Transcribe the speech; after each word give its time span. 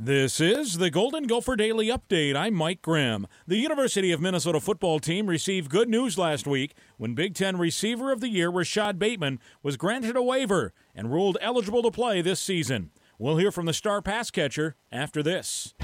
This 0.00 0.38
is 0.38 0.78
the 0.78 0.90
Golden 0.90 1.24
Gopher 1.26 1.56
Daily 1.56 1.88
Update. 1.88 2.36
I'm 2.36 2.54
Mike 2.54 2.82
Grimm. 2.82 3.26
The 3.48 3.56
University 3.56 4.12
of 4.12 4.20
Minnesota 4.20 4.60
football 4.60 5.00
team 5.00 5.26
received 5.26 5.72
good 5.72 5.88
news 5.88 6.16
last 6.16 6.46
week 6.46 6.76
when 6.98 7.16
Big 7.16 7.34
Ten 7.34 7.56
Receiver 7.56 8.12
of 8.12 8.20
the 8.20 8.28
Year 8.28 8.48
Rashod 8.48 9.00
Bateman 9.00 9.40
was 9.60 9.76
granted 9.76 10.14
a 10.14 10.22
waiver 10.22 10.72
and 10.94 11.10
ruled 11.10 11.36
eligible 11.40 11.82
to 11.82 11.90
play 11.90 12.22
this 12.22 12.38
season. 12.38 12.92
We'll 13.18 13.38
hear 13.38 13.50
from 13.50 13.66
the 13.66 13.72
star 13.72 14.00
pass 14.00 14.30
catcher 14.30 14.76
after 14.92 15.20
this. 15.20 15.74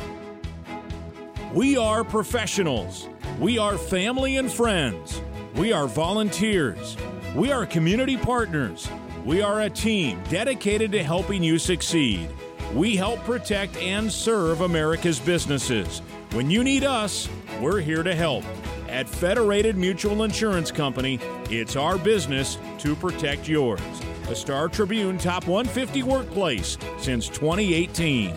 We 1.53 1.77
are 1.77 2.05
professionals. 2.05 3.09
We 3.41 3.59
are 3.59 3.77
family 3.77 4.37
and 4.37 4.49
friends. 4.49 5.21
We 5.57 5.73
are 5.73 5.89
volunteers. 5.89 6.97
We 7.35 7.51
are 7.51 7.67
community 7.67 8.17
partners. 8.17 8.89
We 9.25 9.43
are 9.43 9.63
a 9.63 9.71
team 9.71 10.23
dedicated 10.31 10.93
to 10.93 11.03
helping 11.03 11.43
you 11.43 11.59
succeed. 11.59 12.31
We 12.75 12.97
help 12.97 13.21
protect 13.21 13.77
and 13.77 14.11
serve 14.11 14.63
America's 14.63 15.21
businesses. 15.21 16.01
When 16.33 16.51
you 16.51 16.65
need 16.65 16.83
us, 16.83 17.29
we're 17.61 17.79
here 17.79 18.03
to 18.03 18.17
help. 18.17 18.43
At 18.89 19.09
Federated 19.09 19.77
Mutual 19.77 20.25
Insurance 20.25 20.73
Company, 20.73 21.21
it's 21.51 21.77
our 21.77 21.97
business 21.97 22.59
to 22.79 22.97
protect 22.97 23.47
yours. 23.49 23.81
A 24.29 24.35
Star 24.35 24.69
Tribune 24.69 25.19
Top 25.19 25.47
150 25.47 26.03
workplace 26.03 26.77
since 26.99 27.29
2018. 27.29 28.35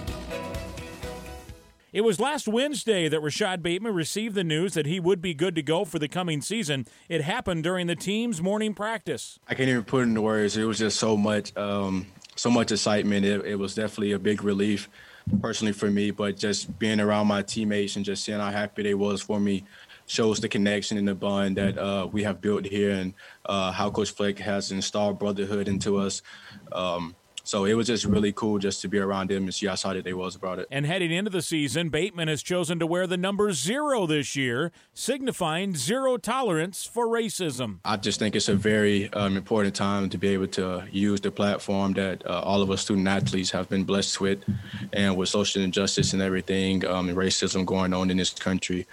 It 1.91 2.01
was 2.01 2.19
last 2.19 2.47
Wednesday 2.47 3.09
that 3.09 3.21
Rashod 3.21 3.63
Bateman 3.63 3.95
received 3.95 4.35
the 4.35 4.43
news 4.43 4.75
that 4.75 4.85
he 4.85 4.99
would 4.99 5.19
be 5.19 5.33
good 5.33 5.55
to 5.55 5.63
go 5.63 5.83
for 5.83 5.97
the 5.97 6.07
coming 6.07 6.41
season. 6.41 6.85
It 7.09 7.21
happened 7.21 7.63
during 7.63 7.87
the 7.87 7.95
team's 7.95 8.39
morning 8.39 8.75
practice. 8.75 9.39
I 9.47 9.55
can't 9.55 9.69
even 9.69 9.83
put 9.83 10.03
into 10.03 10.21
words. 10.21 10.57
It 10.57 10.65
was 10.65 10.77
just 10.77 10.99
so 10.99 11.17
much. 11.17 11.57
Um 11.57 12.05
so 12.37 12.49
much 12.49 12.71
excitement. 12.71 13.25
It, 13.25 13.45
it 13.45 13.55
was 13.55 13.75
definitely 13.75 14.13
a 14.13 14.19
big 14.19 14.43
relief 14.43 14.89
personally 15.41 15.73
for 15.73 15.89
me, 15.89 16.11
but 16.11 16.37
just 16.37 16.79
being 16.79 16.99
around 16.99 17.27
my 17.27 17.41
teammates 17.41 17.95
and 17.95 18.05
just 18.05 18.23
seeing 18.23 18.39
how 18.39 18.51
happy 18.51 18.83
they 18.83 18.93
was 18.93 19.21
for 19.21 19.39
me 19.39 19.65
shows 20.05 20.39
the 20.39 20.47
connection 20.47 20.97
and 20.97 21.07
the 21.07 21.15
bond 21.15 21.57
that 21.57 21.77
uh, 21.77 22.07
we 22.09 22.23
have 22.23 22.39
built 22.39 22.65
here 22.65 22.91
and 22.91 23.13
uh, 23.45 23.71
how 23.71 23.89
Coach 23.89 24.11
Fleck 24.11 24.39
has 24.39 24.71
installed 24.71 25.19
brotherhood 25.19 25.67
into 25.67 25.97
us. 25.97 26.21
Um, 26.71 27.15
so 27.47 27.63
it 27.63 27.75
was 27.75 27.87
just 27.87 28.03
really 28.03 28.33
cool 28.33 28.59
just 28.59 28.81
to 28.81 28.89
be 28.89 28.99
around 28.99 29.29
them 29.29 29.43
and 29.43 29.55
see 29.55 29.67
how 29.67 29.73
excited 29.73 30.03
they 30.03 30.13
was 30.13 30.35
about 30.35 30.59
it. 30.59 30.67
And 30.69 30.85
heading 30.85 31.13
into 31.13 31.31
the 31.31 31.41
season, 31.41 31.87
Bateman 31.87 32.27
has 32.27 32.43
chosen 32.43 32.77
to 32.79 32.85
wear 32.85 33.07
the 33.07 33.15
number 33.15 33.53
zero 33.53 34.05
this 34.05 34.35
year, 34.35 34.73
signifying 34.93 35.73
zero 35.73 36.17
tolerance 36.17 36.83
for 36.85 37.07
racism. 37.07 37.79
I 37.85 37.95
just 37.95 38.19
think 38.19 38.35
it's 38.35 38.49
a 38.49 38.55
very 38.55 39.11
um, 39.13 39.37
important 39.37 39.75
time 39.75 40.09
to 40.09 40.17
be 40.17 40.27
able 40.27 40.47
to 40.47 40.83
use 40.91 41.21
the 41.21 41.31
platform 41.31 41.93
that 41.93 42.25
uh, 42.25 42.41
all 42.41 42.61
of 42.61 42.69
us 42.69 42.81
student 42.81 43.07
athletes 43.07 43.51
have 43.51 43.69
been 43.69 43.85
blessed 43.85 44.19
with, 44.19 44.43
and 44.91 45.15
with 45.15 45.29
social 45.29 45.61
injustice 45.61 46.11
and 46.11 46.21
everything, 46.21 46.85
um, 46.85 47.07
and 47.07 47.17
racism 47.17 47.65
going 47.65 47.93
on 47.93 48.11
in 48.11 48.17
this 48.17 48.31
country. 48.33 48.85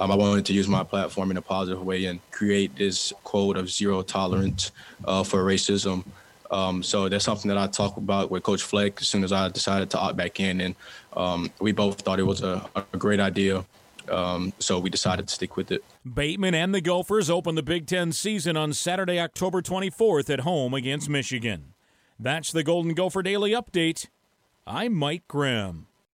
Um, 0.00 0.10
I 0.10 0.16
wanted 0.16 0.44
to 0.46 0.52
use 0.52 0.66
my 0.66 0.82
platform 0.82 1.30
in 1.30 1.36
a 1.36 1.42
positive 1.42 1.86
way 1.86 2.06
and 2.06 2.18
create 2.32 2.74
this 2.74 3.12
quote 3.22 3.56
of 3.56 3.70
zero 3.70 4.02
tolerance 4.02 4.72
uh, 5.04 5.22
for 5.22 5.44
racism 5.44 6.04
um, 6.50 6.82
so 6.82 7.08
that's 7.08 7.24
something 7.24 7.48
that 7.48 7.58
I 7.58 7.66
talked 7.66 7.98
about 7.98 8.30
with 8.30 8.42
Coach 8.42 8.62
Fleck 8.62 9.00
as 9.00 9.08
soon 9.08 9.24
as 9.24 9.32
I 9.32 9.48
decided 9.48 9.90
to 9.90 9.98
opt 9.98 10.16
back 10.16 10.40
in, 10.40 10.60
and 10.60 10.74
um, 11.16 11.50
we 11.60 11.72
both 11.72 12.00
thought 12.00 12.18
it 12.18 12.24
was 12.24 12.42
a, 12.42 12.68
a 12.76 12.98
great 12.98 13.20
idea. 13.20 13.64
Um, 14.08 14.52
so 14.58 14.78
we 14.78 14.90
decided 14.90 15.28
to 15.28 15.34
stick 15.34 15.56
with 15.56 15.72
it. 15.72 15.82
Bateman 16.04 16.54
and 16.54 16.74
the 16.74 16.82
Gophers 16.82 17.30
open 17.30 17.54
the 17.54 17.62
Big 17.62 17.86
Ten 17.86 18.12
season 18.12 18.56
on 18.56 18.74
Saturday, 18.74 19.18
October 19.18 19.62
24th 19.62 20.28
at 20.28 20.40
home 20.40 20.74
against 20.74 21.08
Michigan. 21.08 21.72
That's 22.18 22.52
the 22.52 22.62
Golden 22.62 22.92
Gopher 22.92 23.22
Daily 23.22 23.52
Update. 23.52 24.08
I'm 24.66 24.94
Mike 24.94 25.26
Grimm. 25.26 25.86